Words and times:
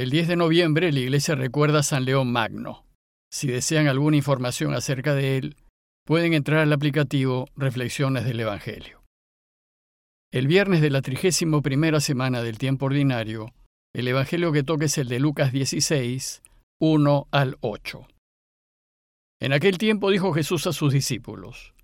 El 0.00 0.08
10 0.08 0.28
de 0.28 0.36
noviembre 0.36 0.92
la 0.92 1.00
iglesia 1.00 1.34
recuerda 1.34 1.80
a 1.80 1.82
San 1.82 2.06
León 2.06 2.32
Magno. 2.32 2.86
Si 3.30 3.48
desean 3.48 3.86
alguna 3.86 4.16
información 4.16 4.72
acerca 4.72 5.14
de 5.14 5.36
él, 5.36 5.56
pueden 6.06 6.32
entrar 6.32 6.60
al 6.60 6.72
aplicativo 6.72 7.48
Reflexiones 7.54 8.24
del 8.24 8.40
Evangelio. 8.40 9.02
El 10.32 10.46
viernes 10.46 10.80
de 10.80 10.88
la 10.88 11.02
trigésimo 11.02 11.60
primera 11.60 12.00
semana 12.00 12.42
del 12.42 12.56
tiempo 12.56 12.86
ordinario, 12.86 13.52
el 13.94 14.08
Evangelio 14.08 14.52
que 14.52 14.62
toca 14.62 14.86
es 14.86 14.96
el 14.96 15.08
de 15.08 15.20
Lucas 15.20 15.52
16, 15.52 16.40
1 16.80 17.28
al 17.30 17.58
8. 17.60 18.08
En 19.38 19.52
aquel 19.52 19.76
tiempo 19.76 20.10
dijo 20.10 20.32
Jesús 20.32 20.66
a 20.66 20.72
sus 20.72 20.94
discípulos, 20.94 21.74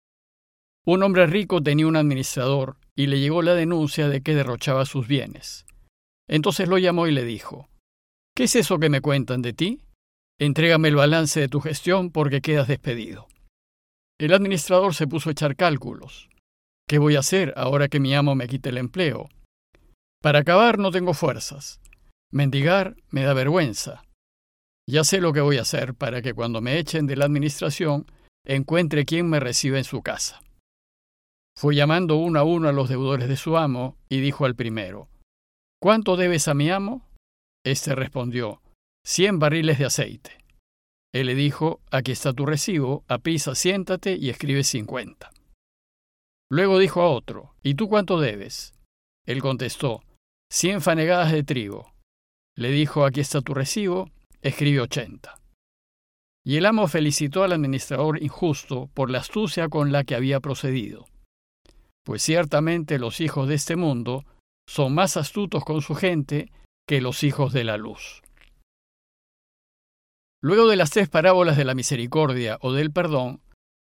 Un 0.86 1.02
hombre 1.02 1.26
rico 1.26 1.62
tenía 1.62 1.86
un 1.86 1.96
administrador 1.96 2.78
y 2.94 3.08
le 3.08 3.20
llegó 3.20 3.42
la 3.42 3.52
denuncia 3.52 4.08
de 4.08 4.22
que 4.22 4.34
derrochaba 4.34 4.86
sus 4.86 5.06
bienes. 5.06 5.66
Entonces 6.30 6.66
lo 6.66 6.78
llamó 6.78 7.08
y 7.08 7.12
le 7.12 7.22
dijo, 7.22 7.68
¿Qué 8.36 8.44
es 8.44 8.54
eso 8.54 8.78
que 8.78 8.90
me 8.90 9.00
cuentan 9.00 9.40
de 9.40 9.54
ti? 9.54 9.80
Entrégame 10.38 10.88
el 10.88 10.96
balance 10.96 11.40
de 11.40 11.48
tu 11.48 11.62
gestión 11.62 12.10
porque 12.10 12.42
quedas 12.42 12.68
despedido. 12.68 13.28
El 14.20 14.34
administrador 14.34 14.94
se 14.94 15.06
puso 15.06 15.30
a 15.30 15.32
echar 15.32 15.56
cálculos. 15.56 16.28
¿Qué 16.86 16.98
voy 16.98 17.16
a 17.16 17.20
hacer 17.20 17.54
ahora 17.56 17.88
que 17.88 17.98
mi 17.98 18.14
amo 18.14 18.34
me 18.34 18.46
quite 18.46 18.68
el 18.68 18.76
empleo? 18.76 19.30
Para 20.22 20.40
acabar 20.40 20.78
no 20.78 20.90
tengo 20.90 21.14
fuerzas. 21.14 21.80
Mendigar 22.30 22.96
me 23.08 23.22
da 23.22 23.32
vergüenza. 23.32 24.04
Ya 24.86 25.02
sé 25.02 25.22
lo 25.22 25.32
que 25.32 25.40
voy 25.40 25.56
a 25.56 25.62
hacer 25.62 25.94
para 25.94 26.20
que 26.20 26.34
cuando 26.34 26.60
me 26.60 26.78
echen 26.78 27.06
de 27.06 27.16
la 27.16 27.24
administración 27.24 28.04
encuentre 28.44 29.06
quien 29.06 29.30
me 29.30 29.40
reciba 29.40 29.78
en 29.78 29.84
su 29.84 30.02
casa. 30.02 30.42
Fue 31.56 31.74
llamando 31.74 32.16
uno 32.16 32.38
a 32.38 32.42
uno 32.42 32.68
a 32.68 32.72
los 32.72 32.90
deudores 32.90 33.30
de 33.30 33.36
su 33.36 33.56
amo 33.56 33.96
y 34.10 34.20
dijo 34.20 34.44
al 34.44 34.54
primero, 34.54 35.08
¿Cuánto 35.80 36.18
debes 36.18 36.48
a 36.48 36.54
mi 36.54 36.68
amo? 36.68 37.06
Este 37.66 37.96
respondió, 37.96 38.62
cien 39.04 39.40
barriles 39.40 39.80
de 39.80 39.86
aceite. 39.86 40.38
Él 41.12 41.26
le 41.26 41.34
dijo, 41.34 41.80
aquí 41.90 42.12
está 42.12 42.32
tu 42.32 42.46
recibo, 42.46 43.04
apisa, 43.08 43.56
siéntate 43.56 44.14
y 44.14 44.30
escribe 44.30 44.62
cincuenta. 44.62 45.32
Luego 46.48 46.78
dijo 46.78 47.02
a 47.02 47.10
otro, 47.10 47.56
¿y 47.64 47.74
tú 47.74 47.88
cuánto 47.88 48.20
debes? 48.20 48.72
Él 49.26 49.42
contestó, 49.42 50.04
cien 50.48 50.80
fanegadas 50.80 51.32
de 51.32 51.42
trigo. 51.42 51.92
Le 52.56 52.70
dijo, 52.70 53.04
aquí 53.04 53.18
está 53.18 53.40
tu 53.40 53.52
recibo, 53.52 54.12
escribe 54.42 54.82
ochenta. 54.82 55.40
Y 56.44 56.58
el 56.58 56.66
amo 56.66 56.86
felicitó 56.86 57.42
al 57.42 57.52
administrador 57.52 58.22
injusto 58.22 58.88
por 58.94 59.10
la 59.10 59.18
astucia 59.18 59.68
con 59.68 59.90
la 59.90 60.04
que 60.04 60.14
había 60.14 60.38
procedido. 60.38 61.08
Pues 62.04 62.22
ciertamente 62.22 63.00
los 63.00 63.20
hijos 63.20 63.48
de 63.48 63.56
este 63.56 63.74
mundo 63.74 64.24
son 64.68 64.94
más 64.94 65.16
astutos 65.16 65.64
con 65.64 65.82
su 65.82 65.96
gente 65.96 66.52
que 66.86 67.00
los 67.00 67.24
hijos 67.24 67.52
de 67.52 67.64
la 67.64 67.76
luz. 67.76 68.22
Luego 70.40 70.68
de 70.68 70.76
las 70.76 70.90
tres 70.90 71.08
parábolas 71.08 71.56
de 71.56 71.64
la 71.64 71.74
misericordia 71.74 72.58
o 72.60 72.72
del 72.72 72.92
perdón, 72.92 73.40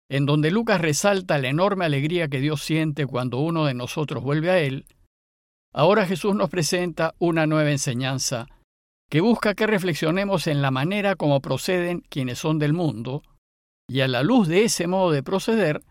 en 0.09 0.25
donde 0.25 0.51
Lucas 0.51 0.79
resalta 0.79 1.39
la 1.39 1.47
enorme 1.47 1.85
alegría 1.85 2.27
que 2.27 2.39
Dios 2.39 2.61
siente 2.61 3.07
cuando 3.07 3.39
uno 3.39 3.65
de 3.65 3.73
nosotros 3.73 4.23
vuelve 4.23 4.51
a 4.51 4.59
Él, 4.59 4.85
ahora 5.73 6.05
Jesús 6.05 6.35
nos 6.35 6.49
presenta 6.49 7.15
una 7.17 7.47
nueva 7.47 7.71
enseñanza 7.71 8.47
que 9.09 9.21
busca 9.21 9.55
que 9.55 9.67
reflexionemos 9.67 10.47
en 10.47 10.61
la 10.61 10.71
manera 10.71 11.15
como 11.15 11.41
proceden 11.41 12.01
quienes 12.09 12.39
son 12.39 12.59
del 12.59 12.73
mundo, 12.73 13.23
y 13.87 14.01
a 14.01 14.07
la 14.07 14.23
luz 14.23 14.47
de 14.47 14.65
ese 14.65 14.87
modo 14.87 15.11
de 15.11 15.23
proceder, 15.23 15.81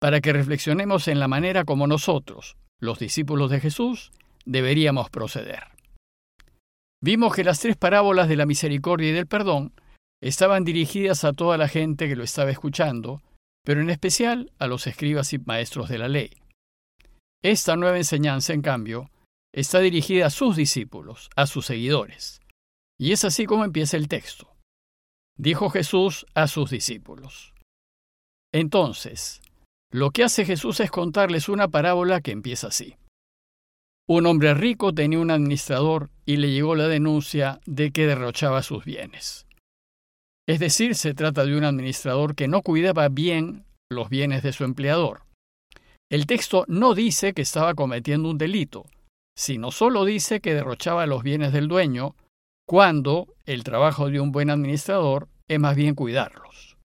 para 0.00 0.20
que 0.20 0.32
reflexionemos 0.32 1.08
en 1.08 1.20
la 1.20 1.28
manera 1.28 1.64
como 1.64 1.86
nosotros, 1.86 2.56
los 2.80 2.98
discípulos 2.98 3.50
de 3.50 3.60
Jesús, 3.60 4.12
deberíamos 4.44 5.10
proceder. 5.10 5.75
Vimos 7.06 7.36
que 7.36 7.44
las 7.44 7.60
tres 7.60 7.76
parábolas 7.76 8.28
de 8.28 8.34
la 8.34 8.46
misericordia 8.46 9.10
y 9.10 9.12
del 9.12 9.28
perdón 9.28 9.72
estaban 10.20 10.64
dirigidas 10.64 11.22
a 11.22 11.32
toda 11.32 11.56
la 11.56 11.68
gente 11.68 12.08
que 12.08 12.16
lo 12.16 12.24
estaba 12.24 12.50
escuchando, 12.50 13.22
pero 13.64 13.80
en 13.80 13.90
especial 13.90 14.50
a 14.58 14.66
los 14.66 14.88
escribas 14.88 15.32
y 15.32 15.38
maestros 15.38 15.88
de 15.88 15.98
la 15.98 16.08
ley. 16.08 16.30
Esta 17.44 17.76
nueva 17.76 17.96
enseñanza, 17.96 18.54
en 18.54 18.62
cambio, 18.62 19.08
está 19.54 19.78
dirigida 19.78 20.26
a 20.26 20.30
sus 20.30 20.56
discípulos, 20.56 21.30
a 21.36 21.46
sus 21.46 21.66
seguidores, 21.66 22.40
y 22.98 23.12
es 23.12 23.24
así 23.24 23.46
como 23.46 23.64
empieza 23.64 23.96
el 23.96 24.08
texto. 24.08 24.56
Dijo 25.38 25.70
Jesús 25.70 26.26
a 26.34 26.48
sus 26.48 26.70
discípulos. 26.70 27.54
Entonces, 28.52 29.42
lo 29.92 30.10
que 30.10 30.24
hace 30.24 30.44
Jesús 30.44 30.80
es 30.80 30.90
contarles 30.90 31.48
una 31.48 31.68
parábola 31.68 32.20
que 32.20 32.32
empieza 32.32 32.66
así. 32.66 32.96
Un 34.08 34.26
hombre 34.26 34.54
rico 34.54 34.94
tenía 34.94 35.18
un 35.18 35.32
administrador 35.32 36.10
y 36.24 36.36
le 36.36 36.52
llegó 36.52 36.76
la 36.76 36.86
denuncia 36.86 37.60
de 37.66 37.90
que 37.90 38.06
derrochaba 38.06 38.62
sus 38.62 38.84
bienes. 38.84 39.46
Es 40.48 40.60
decir, 40.60 40.94
se 40.94 41.12
trata 41.12 41.44
de 41.44 41.56
un 41.56 41.64
administrador 41.64 42.36
que 42.36 42.46
no 42.46 42.62
cuidaba 42.62 43.08
bien 43.08 43.64
los 43.90 44.08
bienes 44.08 44.44
de 44.44 44.52
su 44.52 44.62
empleador. 44.62 45.22
El 46.08 46.26
texto 46.26 46.64
no 46.68 46.94
dice 46.94 47.34
que 47.34 47.42
estaba 47.42 47.74
cometiendo 47.74 48.30
un 48.30 48.38
delito, 48.38 48.86
sino 49.36 49.72
solo 49.72 50.04
dice 50.04 50.40
que 50.40 50.54
derrochaba 50.54 51.06
los 51.06 51.24
bienes 51.24 51.52
del 51.52 51.66
dueño 51.66 52.14
cuando 52.64 53.34
el 53.44 53.64
trabajo 53.64 54.08
de 54.08 54.20
un 54.20 54.30
buen 54.30 54.50
administrador 54.50 55.28
es 55.48 55.58
más 55.58 55.74
bien 55.74 55.96
cuidarlos. 55.96 56.76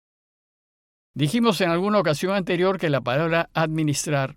Dijimos 1.16 1.62
en 1.62 1.70
alguna 1.70 2.00
ocasión 2.00 2.34
anterior 2.34 2.80
que 2.80 2.90
la 2.90 3.02
palabra 3.02 3.50
administrar 3.54 4.36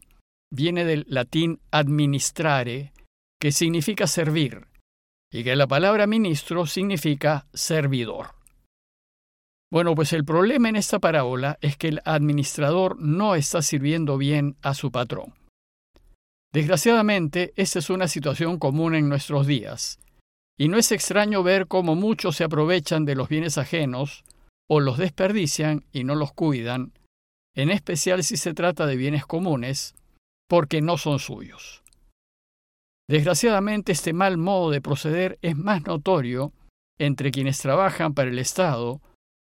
viene 0.54 0.84
del 0.84 1.04
latín 1.09 1.60
administrare, 1.70 2.92
que 3.41 3.53
significa 3.53 4.06
servir, 4.06 4.69
y 5.31 5.42
que 5.42 5.56
la 5.56 5.66
palabra 5.66 6.06
ministro 6.06 6.65
significa 6.66 7.47
servidor. 7.53 8.37
Bueno, 9.70 9.97
pues 9.97 10.12
el 10.12 10.25
problema 10.25 10.69
en 10.69 10.76
esta 10.76 11.00
parábola 11.00 11.59
es 11.60 11.76
que 11.76 11.88
el 11.88 12.00
administrador 12.04 12.97
no 13.00 13.34
está 13.34 13.60
sirviendo 13.60 14.16
bien 14.16 14.56
a 14.62 14.75
su 14.75 14.93
patrón. 14.93 15.34
Desgraciadamente, 16.53 17.53
esta 17.56 17.81
es 17.81 17.91
una 17.91 18.06
situación 18.06 18.60
común 18.60 18.94
en 18.94 19.09
nuestros 19.09 19.48
días, 19.48 19.98
y 20.56 20.69
no 20.69 20.78
es 20.78 20.93
extraño 20.93 21.43
ver 21.43 21.66
cómo 21.66 21.97
muchos 21.97 22.37
se 22.37 22.44
aprovechan 22.44 23.04
de 23.04 23.16
los 23.16 23.28
bienes 23.28 23.59
ajenos 23.59 24.22
o 24.69 24.78
los 24.78 24.98
desperdician 24.98 25.84
y 25.91 26.04
no 26.04 26.14
los 26.14 26.32
cuidan, 26.32 26.93
en 27.56 27.70
especial 27.70 28.22
si 28.22 28.37
se 28.37 28.54
trata 28.54 28.87
de 28.87 28.94
bienes 28.97 29.26
comunes, 29.26 29.97
porque 30.54 30.81
no 30.81 30.98
son 30.98 31.19
suyos. 31.19 31.82
Desgraciadamente 33.09 33.91
este 33.91 34.12
mal 34.12 34.38
modo 34.38 34.70
de 34.70 34.81
proceder 34.81 35.37
es 35.42 35.56
más 35.56 35.84
notorio 35.84 36.53
entre 36.97 37.32
quienes 37.32 37.59
trabajan 37.59 38.15
para 38.15 38.31
el 38.31 38.38
Estado 38.38 39.00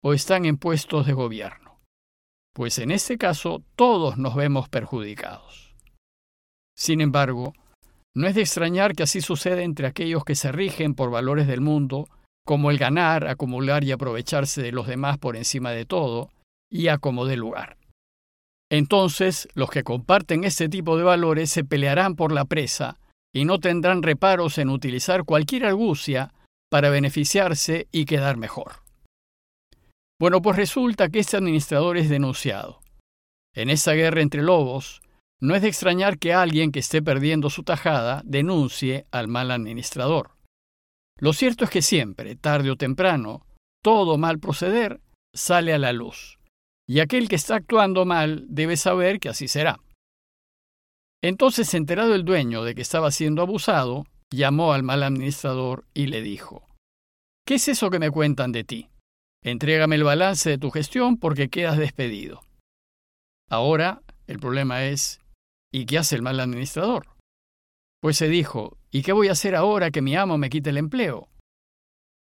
o 0.04 0.12
están 0.12 0.44
en 0.44 0.58
puestos 0.58 1.06
de 1.06 1.14
gobierno, 1.14 1.80
pues 2.54 2.78
en 2.78 2.90
este 2.90 3.16
caso 3.16 3.62
todos 3.74 4.18
nos 4.18 4.34
vemos 4.34 4.68
perjudicados. 4.68 5.74
Sin 6.76 7.00
embargo, 7.00 7.54
no 8.14 8.26
es 8.26 8.34
de 8.34 8.42
extrañar 8.42 8.94
que 8.94 9.04
así 9.04 9.22
suceda 9.22 9.62
entre 9.62 9.86
aquellos 9.86 10.26
que 10.26 10.34
se 10.34 10.52
rigen 10.52 10.94
por 10.94 11.10
valores 11.10 11.46
del 11.46 11.62
mundo, 11.62 12.06
como 12.44 12.70
el 12.70 12.76
ganar, 12.76 13.28
acumular 13.28 13.82
y 13.82 13.92
aprovecharse 13.92 14.60
de 14.60 14.72
los 14.72 14.86
demás 14.86 15.16
por 15.16 15.36
encima 15.38 15.70
de 15.70 15.86
todo, 15.86 16.28
y 16.70 16.88
a 16.88 16.98
como 16.98 17.24
lugar. 17.24 17.77
Entonces, 18.70 19.48
los 19.54 19.70
que 19.70 19.82
comparten 19.82 20.44
este 20.44 20.68
tipo 20.68 20.96
de 20.96 21.04
valores 21.04 21.50
se 21.50 21.64
pelearán 21.64 22.16
por 22.16 22.32
la 22.32 22.44
presa 22.44 22.98
y 23.34 23.44
no 23.44 23.58
tendrán 23.58 24.02
reparos 24.02 24.58
en 24.58 24.68
utilizar 24.68 25.24
cualquier 25.24 25.64
argucia 25.64 26.34
para 26.70 26.90
beneficiarse 26.90 27.88
y 27.92 28.04
quedar 28.04 28.36
mejor. 28.36 28.82
Bueno, 30.20 30.42
pues 30.42 30.56
resulta 30.56 31.08
que 31.08 31.20
este 31.20 31.36
administrador 31.36 31.96
es 31.96 32.08
denunciado. 32.08 32.80
En 33.54 33.70
esa 33.70 33.92
guerra 33.92 34.20
entre 34.20 34.42
lobos, 34.42 35.00
no 35.40 35.54
es 35.54 35.62
de 35.62 35.68
extrañar 35.68 36.18
que 36.18 36.34
alguien 36.34 36.72
que 36.72 36.80
esté 36.80 37.00
perdiendo 37.00 37.48
su 37.48 37.62
tajada 37.62 38.22
denuncie 38.24 39.06
al 39.12 39.28
mal 39.28 39.50
administrador. 39.50 40.32
Lo 41.20 41.32
cierto 41.32 41.64
es 41.64 41.70
que 41.70 41.82
siempre, 41.82 42.36
tarde 42.36 42.70
o 42.70 42.76
temprano, 42.76 43.46
todo 43.82 44.18
mal 44.18 44.38
proceder 44.38 45.00
sale 45.34 45.72
a 45.72 45.78
la 45.78 45.92
luz, 45.92 46.37
y 46.88 47.00
aquel 47.00 47.28
que 47.28 47.36
está 47.36 47.56
actuando 47.56 48.04
mal 48.04 48.46
debe 48.48 48.76
saber 48.76 49.20
que 49.20 49.28
así 49.28 49.46
será. 49.46 49.78
Entonces, 51.22 51.74
enterado 51.74 52.14
el 52.14 52.24
dueño 52.24 52.64
de 52.64 52.74
que 52.74 52.82
estaba 52.82 53.10
siendo 53.10 53.42
abusado, 53.42 54.06
llamó 54.32 54.72
al 54.72 54.82
mal 54.82 55.02
administrador 55.02 55.84
y 55.94 56.06
le 56.06 56.22
dijo, 56.22 56.66
¿Qué 57.46 57.54
es 57.54 57.68
eso 57.68 57.90
que 57.90 57.98
me 57.98 58.10
cuentan 58.10 58.52
de 58.52 58.64
ti? 58.64 58.88
Entrégame 59.44 59.96
el 59.96 60.04
balance 60.04 60.50
de 60.50 60.58
tu 60.58 60.70
gestión 60.70 61.18
porque 61.18 61.48
quedas 61.48 61.78
despedido. 61.78 62.40
Ahora, 63.48 64.02
el 64.26 64.38
problema 64.38 64.84
es, 64.84 65.20
¿Y 65.72 65.84
qué 65.84 65.98
hace 65.98 66.16
el 66.16 66.22
mal 66.22 66.40
administrador? 66.40 67.08
Pues 68.00 68.16
se 68.16 68.28
dijo, 68.28 68.78
¿y 68.90 69.02
qué 69.02 69.12
voy 69.12 69.28
a 69.28 69.32
hacer 69.32 69.54
ahora 69.54 69.90
que 69.90 70.00
mi 70.00 70.16
amo 70.16 70.38
me 70.38 70.48
quite 70.48 70.70
el 70.70 70.78
empleo? 70.78 71.28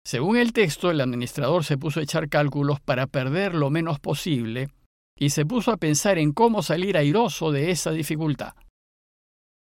Según 0.08 0.38
el 0.38 0.54
texto, 0.54 0.90
el 0.90 1.02
administrador 1.02 1.64
se 1.64 1.76
puso 1.76 2.00
a 2.00 2.02
echar 2.02 2.30
cálculos 2.30 2.80
para 2.80 3.06
perder 3.08 3.54
lo 3.54 3.68
menos 3.68 4.00
posible 4.00 4.68
y 5.14 5.28
se 5.28 5.44
puso 5.44 5.70
a 5.70 5.76
pensar 5.76 6.16
en 6.16 6.32
cómo 6.32 6.62
salir 6.62 6.96
airoso 6.96 7.52
de 7.52 7.70
esa 7.70 7.90
dificultad. 7.90 8.54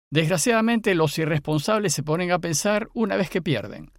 Desgraciadamente, 0.09 0.95
los 0.95 1.17
irresponsables 1.17 1.93
se 1.93 2.03
ponen 2.03 2.31
a 2.31 2.39
pensar 2.39 2.87
una 2.93 3.17
vez 3.17 3.29
que 3.29 3.41
pierden, 3.41 3.91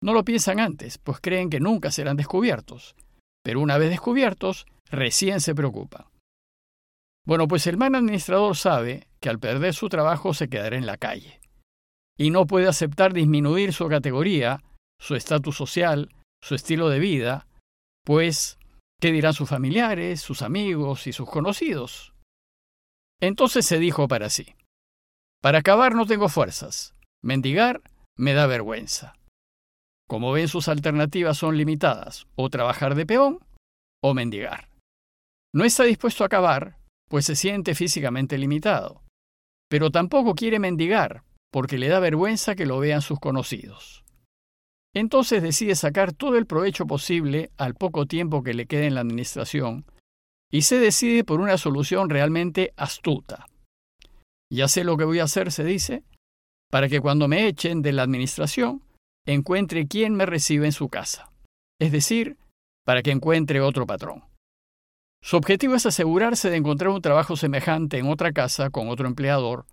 No 0.00 0.12
lo 0.12 0.24
piensan 0.24 0.60
antes, 0.60 0.98
pues 0.98 1.18
creen 1.20 1.50
que 1.50 1.58
nunca 1.58 1.90
serán 1.90 2.16
descubiertos, 2.16 2.94
pero 3.42 3.60
una 3.60 3.76
vez 3.76 3.90
descubiertos, 3.90 4.66
recién 4.88 5.40
se 5.40 5.52
preocupan. 5.52 6.06
Bueno, 7.26 7.48
pues 7.48 7.66
el 7.66 7.76
mal 7.76 7.96
administrador 7.96 8.56
sabe 8.56 9.08
que 9.18 9.30
al 9.30 9.40
perder 9.40 9.74
su 9.74 9.88
trabajo 9.88 10.32
se 10.32 10.48
quedará 10.48 10.76
en 10.76 10.86
la 10.86 10.96
calle, 10.96 11.40
y 12.16 12.30
no 12.30 12.46
puede 12.46 12.68
aceptar 12.68 13.12
disminuir 13.12 13.72
su 13.72 13.88
categoría, 13.88 14.60
su 15.00 15.14
estatus 15.14 15.56
social, 15.56 16.14
su 16.42 16.54
estilo 16.54 16.88
de 16.88 16.98
vida, 16.98 17.46
pues, 18.04 18.58
¿qué 19.00 19.12
dirán 19.12 19.34
sus 19.34 19.48
familiares, 19.48 20.20
sus 20.20 20.42
amigos 20.42 21.06
y 21.06 21.12
sus 21.12 21.28
conocidos? 21.28 22.14
Entonces 23.20 23.64
se 23.66 23.78
dijo 23.78 24.08
para 24.08 24.30
sí, 24.30 24.54
para 25.40 25.58
acabar 25.58 25.94
no 25.94 26.06
tengo 26.06 26.28
fuerzas, 26.28 26.94
mendigar 27.22 27.82
me 28.16 28.32
da 28.32 28.46
vergüenza. 28.46 29.14
Como 30.08 30.32
ven, 30.32 30.48
sus 30.48 30.68
alternativas 30.68 31.38
son 31.38 31.56
limitadas, 31.56 32.26
o 32.34 32.50
trabajar 32.50 32.94
de 32.94 33.06
peón 33.06 33.38
o 34.02 34.14
mendigar. 34.14 34.68
No 35.54 35.64
está 35.64 35.84
dispuesto 35.84 36.24
a 36.24 36.26
acabar, 36.26 36.76
pues 37.08 37.24
se 37.24 37.36
siente 37.36 37.74
físicamente 37.74 38.38
limitado, 38.38 39.02
pero 39.68 39.90
tampoco 39.90 40.34
quiere 40.34 40.58
mendigar, 40.58 41.24
porque 41.50 41.78
le 41.78 41.88
da 41.88 42.00
vergüenza 42.00 42.54
que 42.54 42.66
lo 42.66 42.78
vean 42.78 43.02
sus 43.02 43.20
conocidos. 43.20 44.01
Entonces 44.94 45.42
decide 45.42 45.74
sacar 45.74 46.12
todo 46.12 46.36
el 46.36 46.46
provecho 46.46 46.86
posible 46.86 47.50
al 47.56 47.74
poco 47.74 48.06
tiempo 48.06 48.42
que 48.42 48.54
le 48.54 48.66
queda 48.66 48.84
en 48.84 48.94
la 48.94 49.00
administración 49.00 49.86
y 50.50 50.62
se 50.62 50.78
decide 50.78 51.24
por 51.24 51.40
una 51.40 51.56
solución 51.56 52.10
realmente 52.10 52.74
astuta. 52.76 53.46
Ya 54.52 54.68
sé 54.68 54.84
lo 54.84 54.98
que 54.98 55.04
voy 55.04 55.18
a 55.18 55.24
hacer, 55.24 55.50
se 55.50 55.64
dice, 55.64 56.04
para 56.70 56.88
que 56.90 57.00
cuando 57.00 57.26
me 57.26 57.46
echen 57.46 57.80
de 57.80 57.92
la 57.92 58.02
administración 58.02 58.82
encuentre 59.26 59.86
quien 59.86 60.14
me 60.14 60.26
reciba 60.26 60.66
en 60.66 60.72
su 60.72 60.90
casa, 60.90 61.32
es 61.80 61.90
decir, 61.90 62.36
para 62.84 63.02
que 63.02 63.12
encuentre 63.12 63.62
otro 63.62 63.86
patrón. 63.86 64.24
Su 65.22 65.36
objetivo 65.36 65.76
es 65.76 65.86
asegurarse 65.86 66.50
de 66.50 66.56
encontrar 66.56 66.90
un 66.90 67.00
trabajo 67.00 67.36
semejante 67.36 67.98
en 67.98 68.08
otra 68.08 68.32
casa 68.32 68.70
con 68.70 68.88
otro 68.88 69.06
empleador, 69.06 69.64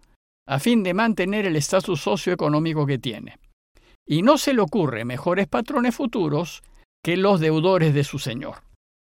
a 0.48 0.60
fin 0.60 0.84
de 0.84 0.94
mantener 0.94 1.46
el 1.46 1.56
estatus 1.56 2.02
socioeconómico 2.02 2.86
que 2.86 3.00
tiene. 3.00 3.40
Y 4.10 4.24
no 4.24 4.40
se 4.40 4.56
le 4.56 4.62
ocurre 4.62 5.06
mejores 5.06 5.48
patrones 5.48 5.96
futuros 5.96 6.64
que 7.04 7.16
los 7.16 7.40
deudores 7.40 7.94
de 7.94 8.04
su 8.04 8.18
señor. 8.18 8.64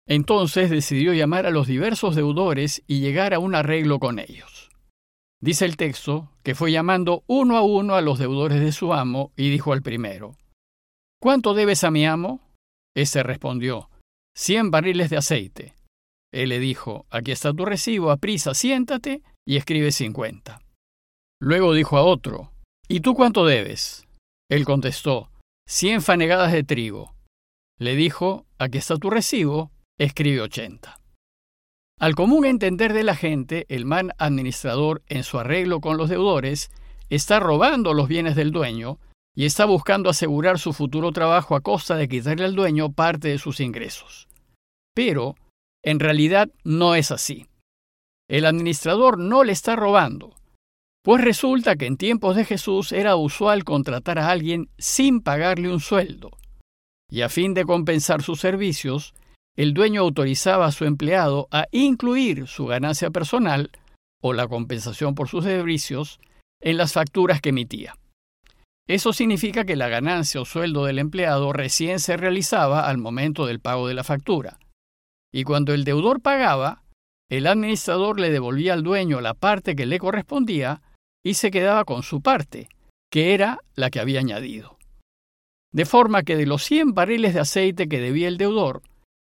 Entonces 0.06 0.68
decidió 0.68 1.14
llamar 1.14 1.46
a 1.46 1.50
los 1.50 1.66
diversos 1.66 2.14
deudores 2.14 2.82
y 2.86 3.00
llegar 3.00 3.32
a 3.32 3.38
un 3.38 3.54
arreglo 3.54 3.98
con 3.98 4.18
ellos. 4.18 4.70
Dice 5.40 5.64
el 5.64 5.78
texto 5.78 6.30
que 6.42 6.54
fue 6.54 6.72
llamando 6.72 7.24
uno 7.26 7.56
a 7.56 7.62
uno 7.62 7.94
a 7.94 8.02
los 8.02 8.18
deudores 8.18 8.60
de 8.60 8.70
su 8.70 8.92
amo 8.92 9.32
y 9.34 9.48
dijo 9.48 9.72
al 9.72 9.80
primero, 9.82 10.36
¿Cuánto 11.20 11.54
debes 11.54 11.84
a 11.84 11.90
mi 11.90 12.04
amo? 12.04 12.40
Ese 12.94 13.22
respondió, 13.22 13.88
cien 14.36 14.70
barriles 14.70 15.08
de 15.08 15.16
aceite. 15.16 15.74
Él 16.32 16.50
le 16.50 16.58
dijo, 16.58 17.06
aquí 17.10 17.32
está 17.32 17.54
tu 17.54 17.64
recibo, 17.64 18.10
aprisa, 18.10 18.54
siéntate 18.54 19.22
y 19.46 19.56
escribe 19.56 19.90
cincuenta. 19.90 20.60
Luego 21.40 21.72
dijo 21.72 21.96
a 21.96 22.02
otro, 22.02 22.52
¿y 22.88 23.00
tú 23.00 23.14
cuánto 23.14 23.46
debes? 23.46 24.06
Él 24.52 24.66
contestó, 24.66 25.30
cien 25.66 26.02
fanegadas 26.02 26.52
de 26.52 26.62
trigo. 26.62 27.14
Le 27.78 27.96
dijo, 27.96 28.44
aquí 28.58 28.76
está 28.76 28.98
tu 28.98 29.08
recibo, 29.08 29.72
escribe 29.98 30.42
ochenta. 30.42 31.00
Al 31.98 32.14
común 32.14 32.44
entender 32.44 32.92
de 32.92 33.02
la 33.02 33.16
gente, 33.16 33.64
el 33.70 33.86
mal 33.86 34.12
administrador, 34.18 35.00
en 35.06 35.24
su 35.24 35.38
arreglo 35.38 35.80
con 35.80 35.96
los 35.96 36.10
deudores, 36.10 36.70
está 37.08 37.40
robando 37.40 37.94
los 37.94 38.08
bienes 38.08 38.36
del 38.36 38.50
dueño 38.50 38.98
y 39.34 39.46
está 39.46 39.64
buscando 39.64 40.10
asegurar 40.10 40.58
su 40.58 40.74
futuro 40.74 41.12
trabajo 41.12 41.56
a 41.56 41.62
costa 41.62 41.96
de 41.96 42.06
quitarle 42.06 42.44
al 42.44 42.54
dueño 42.54 42.92
parte 42.92 43.28
de 43.28 43.38
sus 43.38 43.58
ingresos. 43.58 44.28
Pero, 44.94 45.34
en 45.82 45.98
realidad, 45.98 46.50
no 46.62 46.94
es 46.94 47.10
así. 47.10 47.46
El 48.28 48.44
administrador 48.44 49.16
no 49.16 49.44
le 49.44 49.52
está 49.52 49.76
robando, 49.76 50.34
pues 51.02 51.22
resulta 51.22 51.76
que 51.76 51.86
en 51.86 51.96
tiempos 51.96 52.36
de 52.36 52.44
Jesús 52.44 52.92
era 52.92 53.16
usual 53.16 53.64
contratar 53.64 54.18
a 54.18 54.30
alguien 54.30 54.70
sin 54.78 55.20
pagarle 55.20 55.72
un 55.72 55.80
sueldo, 55.80 56.30
y 57.10 57.22
a 57.22 57.28
fin 57.28 57.54
de 57.54 57.64
compensar 57.64 58.22
sus 58.22 58.40
servicios, 58.40 59.14
el 59.56 59.74
dueño 59.74 60.00
autorizaba 60.00 60.66
a 60.66 60.72
su 60.72 60.84
empleado 60.84 61.48
a 61.50 61.66
incluir 61.72 62.46
su 62.46 62.66
ganancia 62.66 63.10
personal 63.10 63.70
o 64.22 64.32
la 64.32 64.48
compensación 64.48 65.14
por 65.14 65.28
sus 65.28 65.44
servicios 65.44 66.20
en 66.60 66.76
las 66.78 66.92
facturas 66.92 67.40
que 67.40 67.50
emitía. 67.50 67.96
Eso 68.88 69.12
significa 69.12 69.64
que 69.64 69.76
la 69.76 69.88
ganancia 69.88 70.40
o 70.40 70.44
sueldo 70.44 70.84
del 70.84 70.98
empleado 70.98 71.52
recién 71.52 71.98
se 71.98 72.16
realizaba 72.16 72.88
al 72.88 72.98
momento 72.98 73.46
del 73.46 73.60
pago 73.60 73.88
de 73.88 73.94
la 73.94 74.04
factura. 74.04 74.58
Y 75.32 75.44
cuando 75.44 75.74
el 75.74 75.84
deudor 75.84 76.20
pagaba, 76.20 76.82
el 77.30 77.46
administrador 77.46 78.20
le 78.20 78.30
devolvía 78.30 78.72
al 78.74 78.82
dueño 78.82 79.20
la 79.20 79.34
parte 79.34 79.76
que 79.76 79.86
le 79.86 79.98
correspondía 79.98 80.82
y 81.24 81.34
se 81.34 81.50
quedaba 81.50 81.84
con 81.84 82.02
su 82.02 82.20
parte, 82.20 82.68
que 83.10 83.34
era 83.34 83.60
la 83.74 83.90
que 83.90 84.00
había 84.00 84.20
añadido. 84.20 84.78
De 85.72 85.86
forma 85.86 86.22
que 86.22 86.36
de 86.36 86.46
los 86.46 86.62
100 86.64 86.94
barriles 86.94 87.34
de 87.34 87.40
aceite 87.40 87.88
que 87.88 88.00
debía 88.00 88.28
el 88.28 88.36
deudor, 88.36 88.82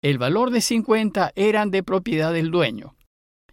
el 0.02 0.18
valor 0.18 0.50
de 0.50 0.60
50 0.60 1.32
eran 1.34 1.70
de 1.70 1.82
propiedad 1.82 2.32
del 2.32 2.50
dueño 2.50 2.94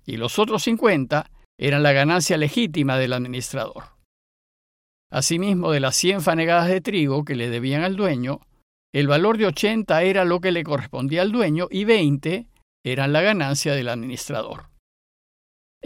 y 0.05 0.15
los 0.15 0.39
otros 0.39 0.63
50 0.63 1.29
eran 1.59 1.83
la 1.83 1.91
ganancia 1.91 2.37
legítima 2.37 2.97
del 2.97 3.13
administrador. 3.13 3.97
Asimismo, 5.11 5.71
de 5.71 5.79
las 5.79 5.95
100 5.95 6.21
fanegadas 6.21 6.67
de 6.69 6.81
trigo 6.81 7.25
que 7.25 7.35
le 7.35 7.49
debían 7.49 7.83
al 7.83 7.95
dueño, 7.95 8.41
el 8.93 9.07
valor 9.07 9.37
de 9.37 9.47
80 9.47 10.01
era 10.03 10.25
lo 10.25 10.39
que 10.39 10.51
le 10.51 10.63
correspondía 10.63 11.21
al 11.21 11.31
dueño 11.31 11.67
y 11.69 11.83
20 11.83 12.47
eran 12.85 13.13
la 13.13 13.21
ganancia 13.21 13.73
del 13.73 13.89
administrador. 13.89 14.69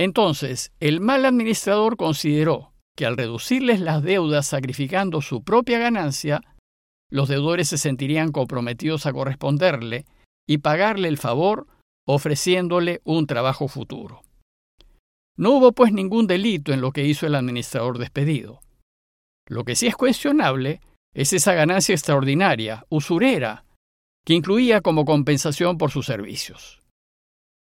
Entonces, 0.01 0.71
el 0.79 0.99
mal 0.99 1.25
administrador 1.25 1.95
consideró 1.95 2.73
que 2.97 3.05
al 3.05 3.17
reducirles 3.17 3.79
las 3.79 4.01
deudas 4.01 4.47
sacrificando 4.47 5.21
su 5.21 5.43
propia 5.43 5.77
ganancia, 5.77 6.41
los 7.11 7.29
deudores 7.29 7.67
se 7.67 7.77
sentirían 7.77 8.31
comprometidos 8.31 9.05
a 9.05 9.13
corresponderle 9.13 10.05
y 10.49 10.57
pagarle 10.57 11.07
el 11.07 11.19
favor 11.19 11.67
ofreciéndole 12.07 13.01
un 13.03 13.27
trabajo 13.27 13.67
futuro. 13.67 14.23
No 15.37 15.51
hubo 15.51 15.71
pues 15.71 15.93
ningún 15.93 16.25
delito 16.25 16.73
en 16.73 16.81
lo 16.81 16.91
que 16.93 17.05
hizo 17.05 17.27
el 17.27 17.35
administrador 17.35 17.99
despedido. 17.99 18.59
Lo 19.47 19.65
que 19.65 19.75
sí 19.75 19.85
es 19.85 19.95
cuestionable 19.95 20.81
es 21.13 21.31
esa 21.31 21.53
ganancia 21.53 21.93
extraordinaria, 21.93 22.87
usurera, 22.89 23.65
que 24.25 24.33
incluía 24.33 24.81
como 24.81 25.05
compensación 25.05 25.77
por 25.77 25.91
sus 25.91 26.07
servicios. 26.07 26.81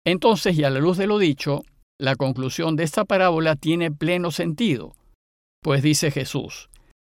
Entonces, 0.04 0.58
y 0.58 0.64
a 0.64 0.68
la 0.68 0.78
luz 0.78 0.98
de 0.98 1.06
lo 1.06 1.16
dicho, 1.16 1.62
la 2.00 2.14
conclusión 2.14 2.76
de 2.76 2.84
esta 2.84 3.04
parábola 3.04 3.56
tiene 3.56 3.90
pleno 3.90 4.30
sentido, 4.30 4.94
pues 5.62 5.82
dice 5.82 6.10
Jesús, 6.10 6.70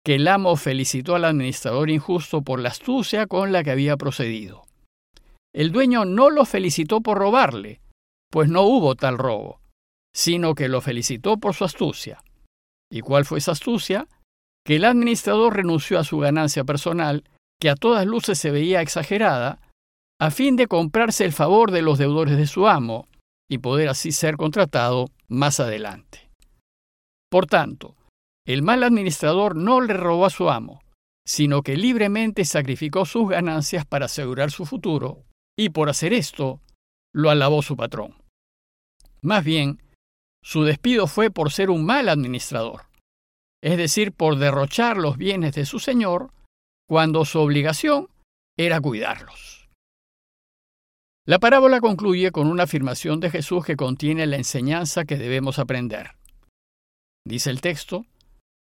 que 0.03 0.15
el 0.15 0.27
amo 0.27 0.55
felicitó 0.55 1.15
al 1.15 1.25
administrador 1.25 1.89
injusto 1.89 2.41
por 2.41 2.59
la 2.59 2.69
astucia 2.69 3.27
con 3.27 3.51
la 3.51 3.63
que 3.63 3.71
había 3.71 3.97
procedido. 3.97 4.63
El 5.53 5.71
dueño 5.71 6.05
no 6.05 6.29
lo 6.29 6.45
felicitó 6.45 7.01
por 7.01 7.17
robarle, 7.17 7.81
pues 8.31 8.49
no 8.49 8.63
hubo 8.63 8.95
tal 8.95 9.17
robo, 9.17 9.61
sino 10.15 10.55
que 10.55 10.67
lo 10.67 10.81
felicitó 10.81 11.37
por 11.37 11.53
su 11.53 11.65
astucia. 11.65 12.23
¿Y 12.89 13.01
cuál 13.01 13.25
fue 13.25 13.37
esa 13.37 13.51
astucia? 13.51 14.07
Que 14.65 14.77
el 14.77 14.85
administrador 14.85 15.55
renunció 15.55 15.99
a 15.99 16.03
su 16.03 16.17
ganancia 16.17 16.63
personal, 16.63 17.23
que 17.59 17.69
a 17.69 17.75
todas 17.75 18.05
luces 18.05 18.39
se 18.39 18.51
veía 18.51 18.81
exagerada, 18.81 19.59
a 20.19 20.31
fin 20.31 20.55
de 20.55 20.67
comprarse 20.67 21.25
el 21.25 21.33
favor 21.33 21.71
de 21.71 21.81
los 21.81 21.97
deudores 21.97 22.37
de 22.37 22.47
su 22.47 22.67
amo 22.67 23.07
y 23.51 23.57
poder 23.57 23.89
así 23.89 24.13
ser 24.13 24.37
contratado 24.37 25.09
más 25.27 25.59
adelante. 25.59 26.31
Por 27.29 27.47
tanto, 27.47 27.97
el 28.47 28.63
mal 28.63 28.81
administrador 28.81 29.57
no 29.57 29.81
le 29.81 29.93
robó 29.93 30.25
a 30.25 30.29
su 30.29 30.49
amo, 30.49 30.81
sino 31.27 31.61
que 31.61 31.75
libremente 31.75 32.45
sacrificó 32.45 33.05
sus 33.05 33.29
ganancias 33.29 33.85
para 33.85 34.05
asegurar 34.05 34.51
su 34.51 34.65
futuro 34.65 35.25
y 35.59 35.69
por 35.69 35.89
hacer 35.89 36.13
esto 36.13 36.61
lo 37.13 37.29
alabó 37.29 37.61
su 37.61 37.75
patrón. 37.75 38.15
Más 39.21 39.43
bien, 39.43 39.83
su 40.41 40.63
despido 40.63 41.05
fue 41.05 41.29
por 41.29 41.51
ser 41.51 41.69
un 41.69 41.85
mal 41.85 42.07
administrador, 42.07 42.83
es 43.61 43.75
decir, 43.75 44.13
por 44.13 44.37
derrochar 44.37 44.95
los 44.95 45.17
bienes 45.17 45.55
de 45.55 45.65
su 45.65 45.79
señor 45.79 46.31
cuando 46.87 47.25
su 47.25 47.39
obligación 47.39 48.07
era 48.57 48.79
cuidarlos. 48.79 49.60
La 51.27 51.37
parábola 51.37 51.79
concluye 51.81 52.31
con 52.31 52.47
una 52.47 52.63
afirmación 52.63 53.19
de 53.19 53.29
Jesús 53.29 53.63
que 53.63 53.75
contiene 53.75 54.25
la 54.25 54.37
enseñanza 54.37 55.05
que 55.05 55.17
debemos 55.17 55.59
aprender. 55.59 56.15
Dice 57.25 57.51
el 57.51 57.61
texto, 57.61 58.05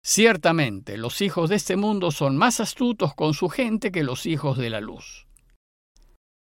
Ciertamente 0.03 0.97
los 0.97 1.21
hijos 1.21 1.49
de 1.49 1.55
este 1.55 1.75
mundo 1.75 2.11
son 2.11 2.35
más 2.35 2.59
astutos 2.59 3.13
con 3.13 3.33
su 3.33 3.49
gente 3.49 3.91
que 3.91 4.03
los 4.03 4.25
hijos 4.25 4.57
de 4.57 4.69
la 4.71 4.81
luz. 4.81 5.27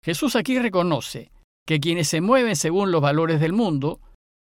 Jesús 0.05 0.35
aquí 0.35 0.59
reconoce 0.59 1.31
que 1.65 1.79
quienes 1.79 2.07
se 2.07 2.21
mueven 2.21 2.55
según 2.55 2.91
los 2.91 3.01
valores 3.01 3.41
del 3.41 3.53
mundo 3.53 3.99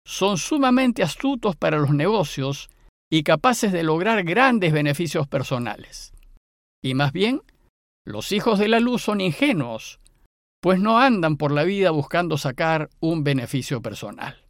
son 0.08 0.38
sumamente 0.38 1.04
astutos 1.04 1.56
para 1.56 1.78
los 1.78 1.92
negocios 1.92 2.70
y 3.12 3.24
capaces 3.24 3.72
de 3.72 3.84
lograr 3.84 4.24
grandes 4.24 4.72
beneficios 4.72 5.28
personales. 5.28 6.14
Y 6.82 6.96
más 6.96 7.12
bien, 7.12 7.42
Los 8.04 8.32
hijos 8.32 8.58
de 8.58 8.68
la 8.68 8.80
luz 8.80 9.04
son 9.04 9.22
ingenuos, 9.22 10.01
pues 10.62 10.80
no 10.80 11.00
andan 11.00 11.38
por 11.38 11.52
la 11.52 11.64
vida 11.64 11.92
buscando 11.92 12.38
sacar 12.38 12.90
un 13.00 13.24
beneficio 13.24 13.82
personal. 13.82 14.46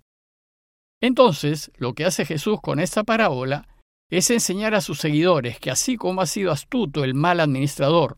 Entonces, 1.02 1.72
lo 1.78 1.94
que 1.94 2.06
hace 2.06 2.26
Jesús 2.26 2.60
con 2.62 2.80
esta 2.80 3.04
parábola 3.04 3.68
es 4.12 4.30
enseñar 4.30 4.76
a 4.76 4.82
sus 4.82 5.00
seguidores 5.00 5.58
que 5.60 5.72
así 5.72 5.96
como 5.96 6.22
ha 6.22 6.26
sido 6.26 6.52
astuto 6.52 7.04
el 7.04 7.14
mal 7.16 7.40
administrador 7.40 8.18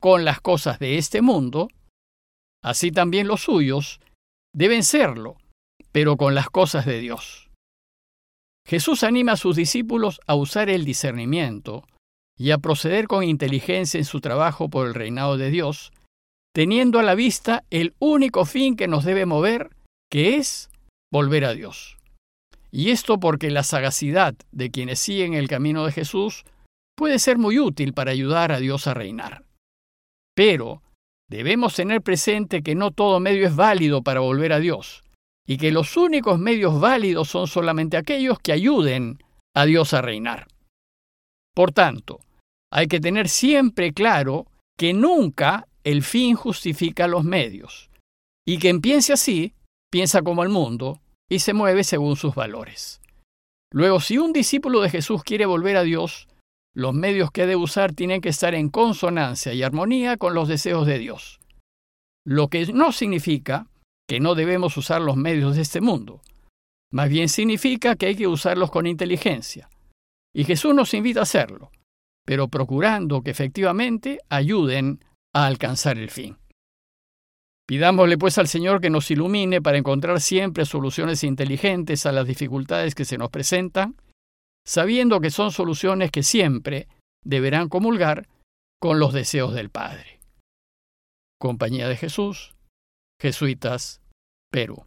con 0.00 0.24
las 0.24 0.40
cosas 0.40 0.78
de 0.78 0.98
este 0.98 1.22
mundo, 1.22 1.68
así 2.62 2.90
también 2.90 3.28
los 3.28 3.42
suyos 3.42 4.00
deben 4.54 4.82
serlo, 4.82 5.36
pero 5.92 6.16
con 6.16 6.34
las 6.34 6.48
cosas 6.48 6.86
de 6.86 6.98
Dios. 6.98 7.50
Jesús 8.66 9.02
anima 9.02 9.32
a 9.32 9.36
sus 9.36 9.56
discípulos 9.56 10.20
a 10.26 10.34
usar 10.34 10.70
el 10.70 10.84
discernimiento 10.84 11.86
y 12.38 12.50
a 12.50 12.58
proceder 12.58 13.06
con 13.06 13.22
inteligencia 13.22 13.98
en 13.98 14.06
su 14.06 14.20
trabajo 14.20 14.70
por 14.70 14.86
el 14.86 14.94
reinado 14.94 15.36
de 15.36 15.50
Dios, 15.50 15.92
teniendo 16.54 16.98
a 16.98 17.02
la 17.02 17.14
vista 17.14 17.64
el 17.70 17.94
único 17.98 18.44
fin 18.44 18.76
que 18.76 18.88
nos 18.88 19.04
debe 19.04 19.26
mover, 19.26 19.70
que 20.10 20.36
es 20.36 20.70
volver 21.12 21.44
a 21.44 21.52
Dios. 21.52 21.96
Y 22.70 22.90
esto 22.90 23.18
porque 23.18 23.50
la 23.50 23.62
sagacidad 23.62 24.34
de 24.52 24.70
quienes 24.70 24.98
siguen 24.98 25.34
el 25.34 25.48
camino 25.48 25.84
de 25.84 25.92
Jesús 25.92 26.44
puede 26.96 27.18
ser 27.18 27.38
muy 27.38 27.58
útil 27.58 27.92
para 27.92 28.12
ayudar 28.12 28.52
a 28.52 28.58
Dios 28.58 28.86
a 28.86 28.94
reinar. 28.94 29.44
Pero 30.34 30.82
debemos 31.28 31.74
tener 31.74 32.02
presente 32.02 32.62
que 32.62 32.74
no 32.74 32.92
todo 32.92 33.20
medio 33.20 33.46
es 33.46 33.56
válido 33.56 34.02
para 34.02 34.20
volver 34.20 34.52
a 34.52 34.60
Dios, 34.60 35.02
y 35.46 35.58
que 35.58 35.72
los 35.72 35.96
únicos 35.96 36.38
medios 36.38 36.80
válidos 36.80 37.28
son 37.28 37.48
solamente 37.48 37.96
aquellos 37.96 38.38
que 38.38 38.52
ayuden 38.52 39.18
a 39.54 39.64
Dios 39.66 39.92
a 39.92 40.02
reinar. 40.02 40.46
Por 41.54 41.72
tanto, 41.72 42.20
hay 42.72 42.86
que 42.86 43.00
tener 43.00 43.28
siempre 43.28 43.92
claro 43.92 44.46
que 44.76 44.92
nunca 44.92 45.66
el 45.84 46.02
fin 46.02 46.34
justifica 46.34 47.06
los 47.06 47.24
medios, 47.24 47.90
y 48.46 48.58
quien 48.58 48.80
piense 48.80 49.12
así, 49.12 49.54
piensa 49.90 50.22
como 50.22 50.42
el 50.42 50.48
mundo 50.48 51.00
y 51.28 51.38
se 51.38 51.52
mueve 51.52 51.84
según 51.84 52.16
sus 52.16 52.34
valores. 52.34 53.00
Luego, 53.72 54.00
si 54.00 54.18
un 54.18 54.32
discípulo 54.32 54.80
de 54.80 54.90
Jesús 54.90 55.22
quiere 55.22 55.46
volver 55.46 55.76
a 55.76 55.82
Dios, 55.82 56.28
los 56.74 56.94
medios 56.94 57.30
que 57.30 57.42
debe 57.42 57.56
usar 57.56 57.92
tienen 57.92 58.20
que 58.20 58.28
estar 58.28 58.54
en 58.54 58.68
consonancia 58.68 59.52
y 59.52 59.62
armonía 59.62 60.16
con 60.16 60.34
los 60.34 60.48
deseos 60.48 60.86
de 60.86 60.98
Dios. 60.98 61.40
Lo 62.26 62.48
que 62.48 62.66
no 62.72 62.92
significa 62.92 63.68
que 64.08 64.20
no 64.20 64.34
debemos 64.34 64.76
usar 64.76 65.00
los 65.00 65.16
medios 65.16 65.56
de 65.56 65.62
este 65.62 65.80
mundo. 65.80 66.20
Más 66.90 67.08
bien 67.08 67.28
significa 67.28 67.96
que 67.96 68.06
hay 68.06 68.16
que 68.16 68.26
usarlos 68.26 68.70
con 68.70 68.86
inteligencia. 68.86 69.68
Y 70.34 70.44
Jesús 70.44 70.74
nos 70.74 70.94
invita 70.94 71.20
a 71.20 71.24
hacerlo, 71.24 71.70
pero 72.24 72.48
procurando 72.48 73.22
que 73.22 73.30
efectivamente 73.30 74.18
ayuden 74.28 75.04
a 75.34 75.46
alcanzar 75.46 75.98
el 75.98 76.10
fin. 76.10 76.38
Pidámosle 77.66 78.18
pues 78.18 78.38
al 78.38 78.46
Señor 78.46 78.80
que 78.80 78.90
nos 78.90 79.10
ilumine 79.10 79.62
para 79.62 79.78
encontrar 79.78 80.20
siempre 80.20 80.66
soluciones 80.66 81.24
inteligentes 81.24 82.04
a 82.06 82.12
las 82.12 82.26
dificultades 82.26 82.94
que 82.94 83.04
se 83.04 83.18
nos 83.18 83.30
presentan, 83.30 83.96
sabiendo 84.66 85.20
que 85.20 85.30
son 85.30 85.50
soluciones 85.50 86.10
que 86.10 86.22
siempre 86.22 86.88
deberán 87.24 87.68
comulgar 87.68 88.28
con 88.80 88.98
los 88.98 89.14
deseos 89.14 89.54
del 89.54 89.70
Padre. 89.70 90.20
Compañía 91.40 91.88
de 91.88 91.96
Jesús, 91.96 92.54
Jesuitas, 93.20 94.02
Perú. 94.50 94.84